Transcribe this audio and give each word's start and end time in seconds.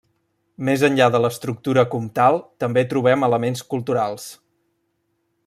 Més 0.69 0.85
enllà 0.87 1.09
de 1.15 1.21
l'estructura 1.25 1.83
comtal 1.91 2.39
també 2.65 2.85
trobem 2.95 3.29
elements 3.29 3.63
culturals. 3.75 4.27